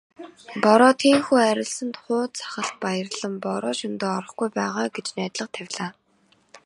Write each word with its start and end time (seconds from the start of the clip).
Бороо 0.63 0.91
тийнхүү 1.01 1.39
арилсанд 1.51 1.95
хууз 2.03 2.31
сахалт 2.39 2.75
баярлан 2.83 3.33
"Бороо 3.45 3.73
шөнөдөө 3.79 4.11
орохгүй 4.19 4.49
байгаа" 4.59 4.87
гэж 4.95 5.07
найдлага 5.17 5.53
тавилаа. 5.55 5.89